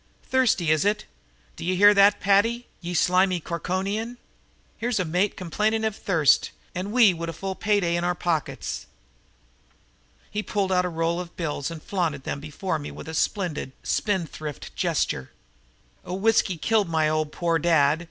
"Thirsty, 0.23 0.71
is 0.71 0.83
ut? 0.83 1.05
D'ye 1.57 1.75
hear 1.75 1.93
that, 1.93 2.19
Paddy, 2.19 2.65
ye 2.81 2.95
slimy 2.95 3.39
Corkonian? 3.39 4.17
Here's 4.79 4.99
a 4.99 5.05
mate 5.05 5.37
complainin' 5.37 5.85
av 5.85 5.95
thirst 5.95 6.49
and 6.73 6.91
we 6.91 7.13
wid 7.13 7.29
a 7.29 7.33
full 7.33 7.53
pay 7.53 7.79
day 7.81 7.95
in 7.95 8.03
our 8.03 8.15
pockets." 8.15 8.87
He 10.31 10.41
pulled 10.41 10.71
out 10.71 10.85
a 10.85 10.89
roll 10.89 11.19
of 11.19 11.37
bills 11.37 11.69
and 11.69 11.83
flaunted 11.83 12.23
them 12.23 12.39
before 12.39 12.79
me 12.79 12.89
with 12.89 13.07
a 13.07 13.13
splendid, 13.13 13.73
spendthrift 13.83 14.75
gesture. 14.75 15.29
"Oh, 16.03 16.15
whiskey 16.15 16.57
killed 16.57 16.89
my 16.89 17.07
poor 17.31 17.57
old 17.57 17.61
dad! 17.61 17.99